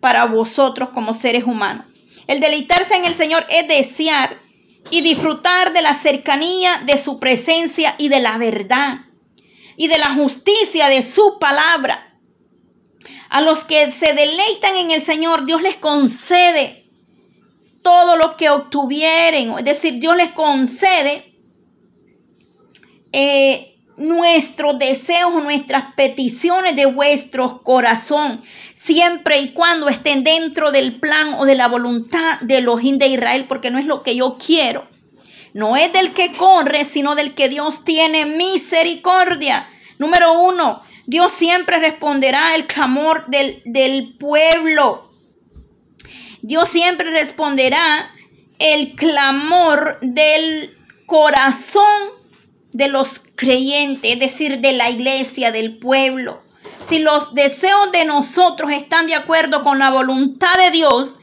para 0.01 0.25
vosotros 0.25 0.89
como 0.95 1.13
seres 1.13 1.45
humanos. 1.45 1.85
El 2.27 2.41
deleitarse 2.41 2.95
en 2.95 3.05
el 3.05 3.17
Señor 3.17 3.45
es 3.51 3.69
desear 3.69 4.39
y 4.91 5.03
disfrutar 5.03 5.75
de 5.75 5.83
la 5.83 5.93
cercanía 5.93 6.79
de 6.87 6.97
su 6.97 7.21
presencia 7.21 7.95
y 7.99 8.09
de 8.09 8.21
la 8.21 8.39
verdad 8.39 9.01
y 9.77 9.89
de 9.89 9.99
la 9.99 10.15
justicia 10.15 10.89
de 10.89 11.03
su 11.03 11.39
palabra. 11.39 12.06
A 13.29 13.41
los 13.41 13.65
que 13.65 13.91
se 13.91 14.13
deleitan 14.13 14.77
en 14.77 14.91
el 14.91 15.01
Señor, 15.01 15.47
Dios 15.47 15.63
les 15.63 15.77
concede 15.77 16.85
todo 17.83 18.17
lo 18.17 18.37
que 18.37 18.51
obtuvieren. 18.51 19.53
Es 19.59 19.65
decir, 19.65 20.01
Dios 20.01 20.17
les 20.17 20.31
concede 20.33 21.33
eh, 23.13 23.77
nuestros 23.97 24.79
deseos, 24.79 25.43
nuestras 25.43 25.95
peticiones 25.95 26.77
de 26.77 26.87
vuestro 26.87 27.63
corazón, 27.63 28.43
siempre 28.75 29.39
y 29.39 29.53
cuando 29.53 29.89
estén 29.89 30.23
dentro 30.23 30.71
del 30.71 31.01
plan 31.01 31.35
o 31.39 31.47
de 31.47 31.55
la 31.55 31.69
voluntad 31.69 32.41
de 32.41 32.61
los 32.61 32.83
de 32.83 33.07
Israel, 33.07 33.47
porque 33.49 33.71
no 33.71 33.79
es 33.79 33.87
lo 33.87 34.03
que 34.03 34.17
yo 34.17 34.37
quiero. 34.37 34.89
No 35.55 35.77
es 35.77 35.93
del 35.93 36.13
que 36.13 36.33
corre, 36.33 36.85
sino 36.85 37.15
del 37.15 37.35
que 37.35 37.49
Dios 37.49 37.85
tiene 37.85 38.27
misericordia. 38.27 39.69
Número 39.99 40.43
uno, 40.43 40.83
Dios 41.07 41.33
siempre 41.33 41.79
responderá 41.79 42.55
el 42.57 42.67
clamor 42.67 43.27
del, 43.29 43.63
del 43.65 44.17
pueblo. 44.19 45.11
Dios 46.43 46.69
siempre 46.69 47.11
responderá 47.11 48.11
el 48.59 48.95
clamor 48.97 49.99
del 50.01 50.77
corazón 51.07 52.11
de 52.73 52.89
los 52.89 53.21
creyentes, 53.37 54.13
es 54.15 54.19
decir, 54.19 54.61
de 54.61 54.73
la 54.73 54.91
iglesia, 54.91 55.53
del 55.53 55.79
pueblo. 55.79 56.43
Si 56.89 56.99
los 56.99 57.35
deseos 57.35 57.93
de 57.93 58.05
nosotros 58.05 58.71
están 58.73 59.07
de 59.07 59.15
acuerdo 59.15 59.63
con 59.63 59.79
la 59.79 59.91
voluntad 59.91 60.55
de 60.57 60.71
Dios, 60.73 61.19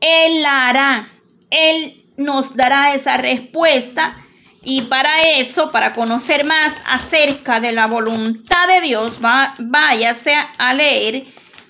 Él 0.00 0.42
la 0.42 0.68
hará. 0.68 1.12
Él 1.50 2.04
nos 2.16 2.56
dará 2.56 2.94
esa 2.94 3.18
respuesta 3.18 4.25
y 4.68 4.80
para 4.82 5.20
eso, 5.20 5.70
para 5.70 5.92
conocer 5.92 6.44
más 6.44 6.74
acerca 6.86 7.60
de 7.60 7.70
la 7.70 7.86
voluntad 7.86 8.66
de 8.66 8.80
Dios, 8.80 9.12
váyase 9.60 10.34
a 10.58 10.74
leer 10.74 11.24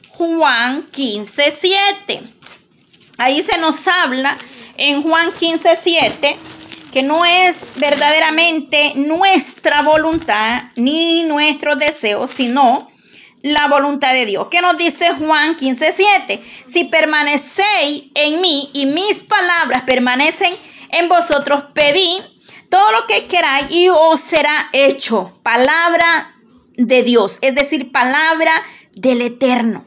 Juan 0.09 0.83
15, 0.93 1.51
7. 1.51 2.23
Ahí 3.19 3.43
se 3.43 3.59
nos 3.59 3.87
habla 3.87 4.39
en 4.79 5.03
Juan 5.03 5.31
15, 5.31 5.77
7 5.77 6.39
que 6.91 7.03
no 7.03 7.27
es 7.27 7.67
verdaderamente 7.75 8.95
nuestra 8.95 9.83
voluntad 9.83 10.63
ni 10.77 11.25
nuestros 11.25 11.77
deseos, 11.77 12.31
sino 12.31 12.91
la 13.43 13.69
voluntad 13.69 14.15
de 14.15 14.25
Dios. 14.25 14.47
¿Qué 14.51 14.63
nos 14.63 14.79
dice 14.79 15.13
Juan 15.13 15.55
15, 15.57 15.93
7? 15.93 16.43
Si 16.65 16.85
permanecéis 16.85 18.05
en 18.15 18.41
mí 18.41 18.71
y 18.73 18.87
mis 18.87 19.23
palabras 19.23 19.83
permanecen 19.83 20.55
en 20.89 21.11
vosotros, 21.11 21.65
pedid 21.75 22.23
todo 22.69 22.93
lo 22.93 23.07
que 23.07 23.27
queráis 23.27 23.71
y 23.71 23.89
os 23.89 24.21
será 24.21 24.69
hecho. 24.73 25.39
Palabra 25.43 26.35
de 26.77 27.03
Dios, 27.03 27.39
es 27.41 27.55
decir, 27.55 27.93
palabra 27.93 28.63
del 28.93 29.23
eterno. 29.23 29.85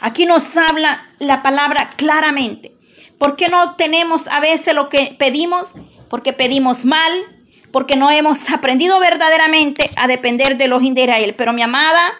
Aquí 0.00 0.26
nos 0.26 0.56
habla 0.56 1.08
la 1.18 1.42
palabra 1.42 1.90
claramente. 1.96 2.74
¿Por 3.18 3.36
qué 3.36 3.48
no 3.48 3.74
tenemos 3.74 4.28
a 4.28 4.40
veces 4.40 4.74
lo 4.74 4.88
que 4.88 5.16
pedimos? 5.18 5.68
Porque 6.10 6.32
pedimos 6.32 6.84
mal, 6.84 7.12
porque 7.72 7.96
no 7.96 8.10
hemos 8.10 8.50
aprendido 8.52 9.00
verdaderamente 9.00 9.90
a 9.96 10.06
depender 10.06 10.56
de 10.56 10.68
los 10.68 10.82
de 10.82 11.02
Israel. 11.02 11.34
Pero 11.36 11.52
mi 11.52 11.62
amada, 11.62 12.14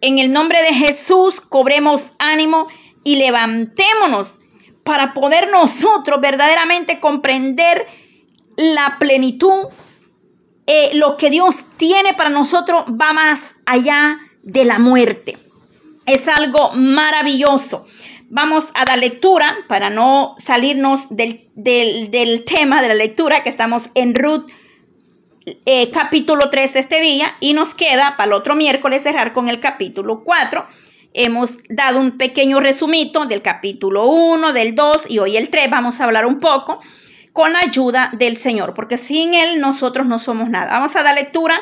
en 0.00 0.18
el 0.18 0.32
nombre 0.32 0.62
de 0.62 0.74
Jesús, 0.74 1.40
cobremos 1.40 2.12
ánimo 2.18 2.68
y 3.04 3.16
levantémonos 3.16 4.38
para 4.84 5.14
poder 5.14 5.50
nosotros 5.50 6.20
verdaderamente 6.20 7.00
comprender 7.00 7.86
la 8.60 8.98
plenitud, 8.98 9.68
eh, 10.66 10.90
lo 10.94 11.16
que 11.16 11.30
Dios 11.30 11.64
tiene 11.78 12.14
para 12.14 12.28
nosotros 12.28 12.84
va 12.88 13.12
más 13.12 13.56
allá 13.64 14.18
de 14.42 14.64
la 14.64 14.78
muerte. 14.78 15.38
Es 16.04 16.28
algo 16.28 16.72
maravilloso. 16.72 17.86
Vamos 18.28 18.66
a 18.74 18.84
dar 18.84 18.98
lectura 18.98 19.56
para 19.66 19.88
no 19.90 20.34
salirnos 20.38 21.06
del, 21.08 21.48
tema 22.44 22.82
de 22.82 22.88
la 22.88 22.94
lectura 22.94 23.42
que 23.42 23.48
estamos 23.48 23.84
en 23.94 24.14
Ruth 24.14 24.48
eh, 25.64 25.90
capítulo 25.90 26.50
3 26.50 26.76
este 26.76 27.00
día 27.00 27.34
y 27.40 27.54
nos 27.54 27.74
queda 27.74 28.14
para 28.16 28.28
el 28.28 28.32
otro 28.34 28.54
miércoles 28.54 29.02
cerrar 29.02 29.32
con 29.32 29.48
el 29.48 29.58
capítulo 29.58 30.22
4 30.22 30.66
hemos 31.14 31.56
dado 31.68 31.98
un 31.98 32.18
pequeño 32.18 32.60
resumito 32.60 33.26
del 33.26 33.42
capítulo 33.42 34.06
1, 34.06 34.52
del 34.52 34.74
2 34.74 35.06
y 35.08 35.18
hoy 35.18 35.36
el 35.36 35.48
3. 35.48 35.70
Vamos 35.70 36.00
a 36.00 36.04
hablar 36.04 36.26
un 36.26 36.38
poco 36.38 36.80
con 37.40 37.54
la 37.54 37.60
ayuda 37.60 38.10
del 38.12 38.36
Señor, 38.36 38.74
porque 38.74 38.98
sin 38.98 39.32
Él 39.32 39.62
nosotros 39.62 40.06
no 40.06 40.18
somos 40.18 40.50
nada. 40.50 40.72
Vamos 40.72 40.94
a 40.94 41.02
dar 41.02 41.14
lectura 41.14 41.58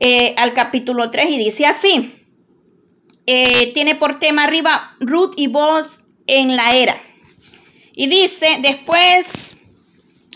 eh, 0.00 0.34
al 0.36 0.52
capítulo 0.52 1.10
3 1.10 1.30
y 1.30 1.38
dice 1.38 1.64
así. 1.64 2.14
Eh, 3.24 3.72
tiene 3.72 3.94
por 3.94 4.18
tema 4.18 4.44
arriba 4.44 4.94
Ruth 5.00 5.32
y 5.34 5.46
vos 5.46 6.04
en 6.26 6.56
la 6.56 6.72
era. 6.72 7.00
Y 7.94 8.06
dice, 8.08 8.58
después 8.60 9.56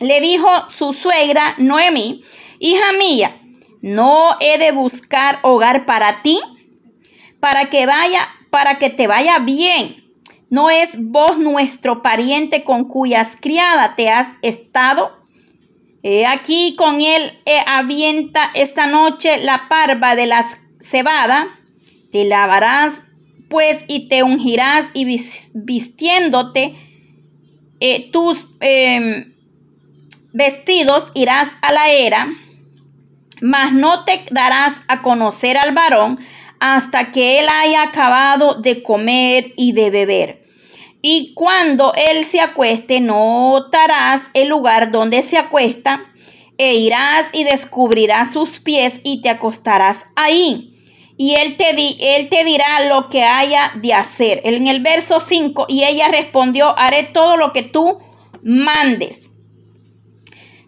le 0.01 0.23
dijo 0.23 0.49
su 0.71 0.95
suegra 0.95 1.55
Noemi, 1.59 2.25
hija 2.61 2.93
mía, 2.93 3.37
¿no 3.83 4.39
he 4.41 4.57
de 4.57 4.73
buscar 4.73 5.41
hogar 5.43 5.85
para 5.85 6.23
ti? 6.23 6.41
Para 7.41 7.69
que 7.69 7.85
vaya, 7.85 8.27
para 8.49 8.79
que 8.79 8.89
te 8.89 9.07
vaya 9.07 9.39
bien. 9.41 10.00
¿No 10.51 10.69
es 10.69 10.91
vos 10.99 11.39
nuestro 11.39 12.03
pariente 12.03 12.65
con 12.65 12.85
cuyas 12.85 13.37
criadas 13.41 13.97
te 13.97 14.11
has 14.11 14.29
estado? 14.43 15.17
He 16.03 16.27
aquí 16.27 16.75
con 16.77 17.01
él 17.01 17.33
avienta 17.67 18.51
esta 18.55 18.87
noche 18.87 19.39
la 19.39 19.69
parva 19.69 20.15
de 20.17 20.27
la 20.27 20.45
cebada 20.81 21.61
te 22.11 22.25
lavarás 22.25 23.05
pues 23.49 23.85
y 23.89 24.09
te 24.09 24.23
ungirás 24.23 24.87
y 24.95 25.05
vistiéndote 25.55 26.75
eh, 27.81 28.11
tus 28.13 28.47
em, 28.61 29.33
vestidos 30.33 31.11
irás 31.15 31.49
a 31.63 31.73
la 31.73 31.91
era, 31.91 32.29
mas 33.41 33.73
no 33.73 34.05
te 34.05 34.25
darás 34.31 34.75
a 34.87 35.03
conocer 35.03 35.57
al 35.57 35.75
varón 35.75 36.21
hasta 36.61 37.11
que 37.11 37.41
él 37.41 37.47
haya 37.51 37.83
acabado 37.83 38.55
de 38.55 38.83
comer 38.83 39.53
y 39.57 39.73
de 39.73 39.91
beber. 39.91 40.40
Y 41.03 41.33
cuando 41.35 41.93
él 41.95 42.25
se 42.25 42.41
acueste, 42.41 43.01
notarás 43.01 44.31
el 44.35 44.49
lugar 44.49 44.91
donde 44.91 45.23
se 45.23 45.39
acuesta, 45.39 46.05
e 46.59 46.75
irás 46.75 47.29
y 47.33 47.45
descubrirás 47.45 48.33
sus 48.33 48.61
pies 48.61 49.01
y 49.03 49.23
te 49.23 49.31
acostarás 49.31 50.05
ahí 50.15 50.71
y 51.21 51.35
él 51.35 51.59
te, 51.59 51.75
di, 51.75 51.99
él 52.01 52.31
te 52.31 52.45
dirá 52.45 52.89
lo 52.89 53.11
que 53.11 53.25
haya 53.25 53.73
de 53.75 53.93
hacer. 53.93 54.41
En 54.43 54.67
el 54.67 54.81
verso 54.81 55.21
5, 55.21 55.67
y 55.69 55.85
ella 55.85 56.09
respondió, 56.09 56.75
haré 56.79 57.03
todo 57.03 57.37
lo 57.37 57.53
que 57.53 57.63
tú 57.63 57.99
mandes. 58.43 59.30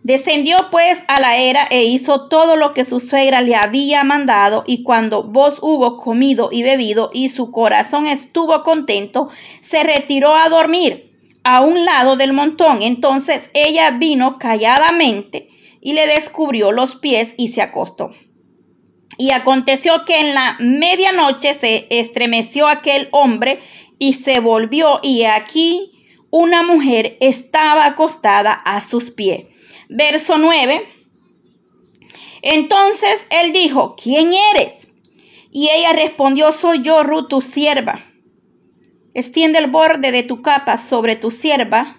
Descendió 0.02 0.56
pues 0.72 1.00
a 1.06 1.20
la 1.20 1.36
era 1.36 1.68
e 1.70 1.84
hizo 1.84 2.26
todo 2.28 2.56
lo 2.56 2.74
que 2.74 2.84
su 2.84 2.98
suegra 2.98 3.40
le 3.40 3.54
había 3.54 4.02
mandado, 4.02 4.64
y 4.66 4.82
cuando 4.82 5.22
vos 5.22 5.58
hubo 5.62 5.98
comido 5.98 6.48
y 6.50 6.64
bebido 6.64 7.10
y 7.12 7.28
su 7.28 7.52
corazón 7.52 8.06
estuvo 8.06 8.64
contento, 8.64 9.28
se 9.60 9.84
retiró 9.84 10.34
a 10.34 10.48
dormir 10.48 11.12
a 11.44 11.60
un 11.60 11.84
lado 11.84 12.16
del 12.16 12.32
montón. 12.32 12.82
Entonces 12.82 13.48
ella 13.54 13.92
vino 13.92 14.38
calladamente 14.38 15.48
y 15.80 15.92
le 15.92 16.08
descubrió 16.08 16.72
los 16.72 16.96
pies 16.96 17.34
y 17.36 17.48
se 17.48 17.62
acostó. 17.62 18.10
Y 19.18 19.30
aconteció 19.30 20.04
que 20.04 20.18
en 20.18 20.34
la 20.34 20.56
medianoche 20.58 21.54
se 21.54 21.86
estremeció 21.90 22.66
aquel 22.66 23.08
hombre 23.12 23.60
y 24.00 24.14
se 24.14 24.40
volvió 24.40 24.98
y 25.00 25.24
aquí 25.24 25.92
una 26.30 26.62
mujer 26.62 27.18
estaba 27.20 27.86
acostada 27.86 28.52
a 28.52 28.80
sus 28.80 29.10
pies. 29.10 29.44
Verso 29.94 30.38
9. 30.38 30.86
Entonces 32.42 33.26
él 33.30 33.52
dijo, 33.52 33.94
¿quién 34.02 34.32
eres? 34.54 34.88
Y 35.50 35.68
ella 35.68 35.92
respondió, 35.92 36.50
soy 36.52 36.82
yo, 36.82 37.02
Ruth, 37.02 37.28
tu 37.28 37.40
sierva. 37.40 38.04
Extiende 39.14 39.58
el 39.58 39.70
borde 39.70 40.10
de 40.10 40.22
tu 40.22 40.42
capa 40.42 40.78
sobre 40.78 41.14
tu 41.16 41.30
sierva, 41.30 41.98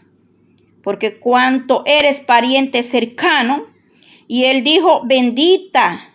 porque 0.83 1.19
cuanto 1.19 1.83
eres 1.85 2.19
pariente 2.19 2.83
cercano. 2.83 3.67
Y 4.27 4.45
él 4.45 4.63
dijo, 4.63 5.03
bendita 5.05 6.09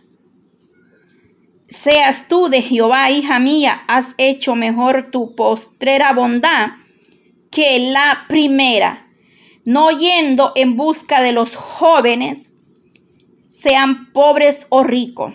seas 1.69 2.29
tú 2.29 2.49
de 2.49 2.63
Jehová, 2.63 3.11
hija 3.11 3.39
mía, 3.39 3.83
has 3.87 4.15
hecho 4.19 4.55
mejor 4.55 5.11
tu 5.11 5.35
postrera 5.35 6.13
bondad 6.13 6.71
que 7.51 7.79
la 7.93 8.25
primera, 8.29 9.08
no 9.69 9.91
yendo 9.91 10.53
en 10.55 10.79
busca 10.79 11.21
de 11.21 11.33
los 11.33 11.55
jóvenes, 11.55 12.53
sean 13.49 14.11
pobres 14.15 14.67
o 14.71 14.83
ricos. 14.83 15.35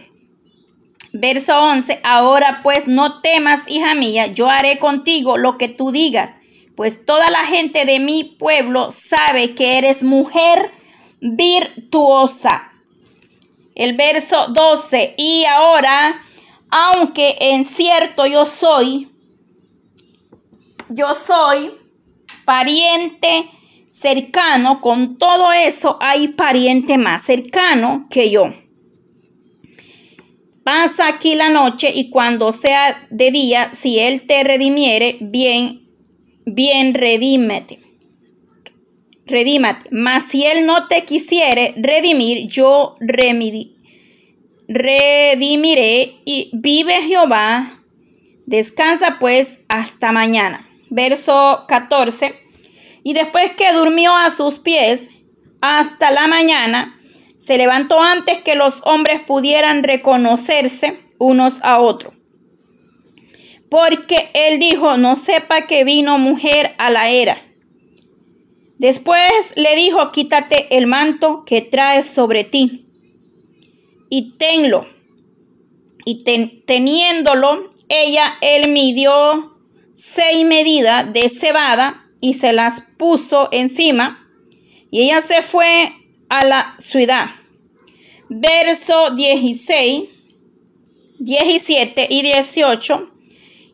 Verso 1.11 1.55
11, 1.61 1.99
ahora 2.03 2.59
pues 2.63 2.87
no 2.87 3.21
temas, 3.21 3.61
hija 3.67 3.93
mía, 3.93 4.25
yo 4.25 4.49
haré 4.49 4.79
contigo 4.79 5.37
lo 5.37 5.59
que 5.59 5.67
tú 5.67 5.91
digas, 5.91 6.33
pues 6.75 7.05
toda 7.05 7.29
la 7.29 7.45
gente 7.45 7.85
de 7.85 7.99
mi 7.99 8.23
pueblo 8.23 8.89
sabe 8.89 9.53
que 9.53 9.77
eres 9.77 10.01
mujer 10.01 10.71
virtuosa. 11.21 12.71
El 13.75 13.95
verso 13.95 14.47
12, 14.47 15.13
y 15.15 15.45
ahora, 15.45 16.23
aunque 16.71 17.37
en 17.39 17.63
cierto 17.63 18.25
yo 18.25 18.47
soy, 18.47 19.11
yo 20.89 21.13
soy 21.13 21.71
pariente 22.45 23.51
cercano, 23.93 24.81
con 24.81 25.17
todo 25.17 25.51
eso 25.51 25.97
hay 26.01 26.29
pariente 26.29 26.97
más 26.97 27.23
cercano 27.23 28.07
que 28.09 28.31
yo. 28.31 28.53
Pasa 30.63 31.07
aquí 31.07 31.35
la 31.35 31.49
noche 31.49 31.91
y 31.93 32.09
cuando 32.09 32.51
sea 32.51 33.07
de 33.09 33.31
día, 33.31 33.73
si 33.73 33.99
él 33.99 34.25
te 34.25 34.43
redimiere, 34.43 35.17
bien, 35.21 35.87
bien 36.45 36.93
redímete 36.93 37.83
redímate. 39.25 39.89
Mas 39.91 40.25
si 40.25 40.45
él 40.45 40.65
no 40.65 40.87
te 40.87 41.03
quisiere 41.05 41.73
redimir, 41.77 42.47
yo 42.47 42.95
redimiré 44.67 46.15
y 46.25 46.49
vive 46.53 47.01
Jehová. 47.03 47.81
Descansa 48.45 49.17
pues 49.19 49.61
hasta 49.69 50.11
mañana. 50.11 50.69
Verso 50.89 51.65
14. 51.67 52.42
Y 53.03 53.13
después 53.13 53.51
que 53.51 53.73
durmió 53.73 54.15
a 54.15 54.29
sus 54.29 54.59
pies 54.59 55.09
hasta 55.61 56.11
la 56.11 56.27
mañana, 56.27 56.99
se 57.37 57.57
levantó 57.57 58.01
antes 58.01 58.39
que 58.39 58.55
los 58.55 58.81
hombres 58.85 59.21
pudieran 59.21 59.83
reconocerse 59.83 60.99
unos 61.17 61.55
a 61.61 61.79
otros. 61.79 62.13
Porque 63.69 64.29
él 64.33 64.59
dijo, 64.59 64.97
no 64.97 65.15
sepa 65.15 65.67
que 65.67 65.83
vino 65.83 66.17
mujer 66.17 66.75
a 66.77 66.89
la 66.89 67.09
era 67.09 67.41
Después 68.83 69.53
le 69.55 69.77
dijo, 69.77 70.11
quítate 70.11 70.75
el 70.75 70.87
manto 70.87 71.45
que 71.45 71.61
traes 71.61 72.05
sobre 72.05 72.43
ti 72.43 72.85
y 74.09 74.31
tenlo. 74.37 74.85
Y 76.03 76.25
teniéndolo, 76.65 77.73
ella, 77.87 78.33
él 78.41 78.71
midió 78.71 79.55
seis 79.93 80.45
medidas 80.45 81.13
de 81.13 81.29
cebada 81.29 82.02
y 82.23 82.35
se 82.35 82.53
las 82.53 82.79
puso 82.97 83.49
encima. 83.51 84.25
Y 84.89 85.01
ella 85.01 85.19
se 85.19 85.41
fue 85.41 85.91
a 86.29 86.45
la 86.45 86.73
ciudad. 86.79 87.25
Verso 88.29 89.11
16, 89.11 90.03
17 91.19 92.07
y 92.09 92.21
18. 92.21 93.11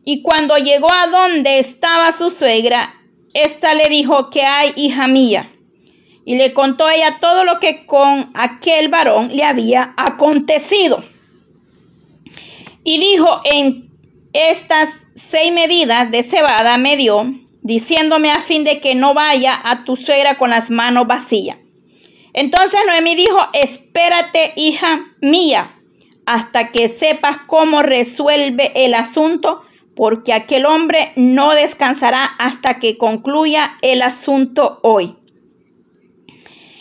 Y 0.04 0.22
cuando 0.22 0.56
llegó 0.56 0.88
a 0.92 1.06
donde 1.06 1.60
estaba 1.60 2.10
su 2.10 2.28
suegra, 2.28 3.00
esta 3.34 3.72
le 3.74 3.88
dijo, 3.88 4.30
que 4.30 4.42
hay, 4.42 4.72
hija 4.74 5.06
mía? 5.06 5.52
Y 6.24 6.34
le 6.34 6.52
contó 6.52 6.90
ella 6.90 7.18
todo 7.20 7.44
lo 7.44 7.60
que 7.60 7.86
con 7.86 8.32
aquel 8.34 8.88
varón 8.88 9.28
le 9.28 9.44
había 9.44 9.94
acontecido. 9.96 11.04
Y 12.82 12.98
dijo, 12.98 13.42
en 13.44 13.92
estas 14.32 15.06
seis 15.14 15.52
medidas 15.52 16.10
de 16.10 16.24
cebada 16.24 16.78
me 16.78 16.96
dio, 16.96 17.32
diciéndome 17.70 18.32
a 18.32 18.40
fin 18.40 18.64
de 18.64 18.80
que 18.80 18.96
no 18.96 19.14
vaya 19.14 19.60
a 19.62 19.84
tu 19.84 19.94
suegra 19.94 20.36
con 20.36 20.50
las 20.50 20.70
manos 20.72 21.06
vacías. 21.06 21.56
Entonces 22.32 22.80
Noemí 22.84 23.14
dijo, 23.14 23.38
espérate, 23.52 24.52
hija 24.56 25.04
mía, 25.20 25.80
hasta 26.26 26.72
que 26.72 26.88
sepas 26.88 27.38
cómo 27.46 27.82
resuelve 27.82 28.72
el 28.74 28.92
asunto 28.94 29.62
porque 29.94 30.32
aquel 30.32 30.66
hombre 30.66 31.12
no 31.14 31.54
descansará 31.54 32.24
hasta 32.40 32.80
que 32.80 32.98
concluya 32.98 33.78
el 33.82 34.02
asunto 34.02 34.80
hoy. 34.82 35.14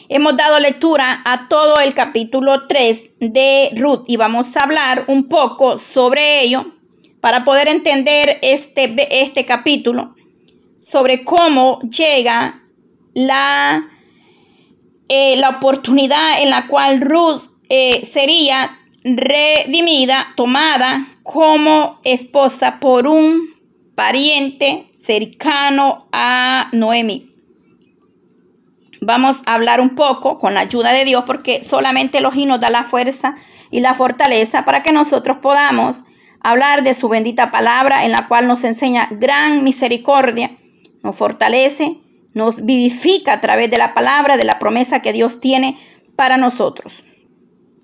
Hemos 0.08 0.38
dado 0.38 0.58
lectura 0.58 1.22
a 1.24 1.48
todo 1.50 1.76
el 1.84 1.94
capítulo 1.94 2.66
3 2.66 3.12
de 3.20 3.70
Ruth 3.76 4.06
y 4.08 4.18
vamos 4.18 4.58
a 4.58 4.62
hablar 4.62 5.04
un 5.06 5.30
poco 5.30 5.78
sobre 5.78 6.42
ello 6.42 6.66
para 7.22 7.44
poder 7.44 7.68
entender 7.68 8.40
este, 8.42 8.96
este 9.22 9.46
capítulo, 9.46 10.16
sobre 10.80 11.24
cómo 11.24 11.80
llega 11.82 12.64
la, 13.14 13.88
eh, 15.10 15.36
la 15.38 15.50
oportunidad 15.50 16.42
en 16.42 16.50
la 16.50 16.68
cual 16.68 17.02
Ruth 17.02 17.42
eh, 17.70 18.04
sería 18.06 18.80
redimida, 19.04 20.28
tomada 20.36 21.06
como 21.22 22.00
esposa 22.04 22.80
por 22.80 23.08
un 23.08 23.50
pariente 23.94 24.90
cercano 24.94 26.08
a 26.12 26.70
Noemi. 26.72 27.30
Vamos 29.02 29.42
a 29.46 29.54
hablar 29.54 29.82
un 29.82 29.92
poco 29.92 30.40
con 30.40 30.54
la 30.54 30.62
ayuda 30.62 30.92
de 30.92 31.06
Dios 31.06 31.24
porque 31.26 31.64
solamente 31.64 32.18
Elohim 32.18 32.50
nos 32.50 32.60
da 32.60 32.70
la 32.70 32.84
fuerza 32.84 33.36
y 33.72 33.82
la 33.82 33.94
fortaleza 33.94 34.66
para 34.66 34.84
que 34.84 34.92
nosotros 34.92 35.38
podamos 35.42 36.04
hablar 36.42 36.84
de 36.84 36.94
su 36.94 37.10
bendita 37.10 37.52
palabra 37.52 38.06
en 38.06 38.12
la 38.12 38.28
cual 38.28 38.48
nos 38.48 38.64
enseña 38.64 39.08
gran 39.12 39.64
misericordia, 39.64 40.52
nos 41.04 41.16
fortalece, 41.16 41.98
nos 42.34 42.66
vivifica 42.66 43.34
a 43.34 43.42
través 43.42 43.70
de 43.72 43.78
la 43.78 43.94
palabra, 43.94 44.38
de 44.38 44.44
la 44.44 44.60
promesa 44.60 45.02
que 45.02 45.14
Dios 45.14 45.40
tiene 45.40 45.78
para 46.16 46.38
nosotros. 46.38 47.04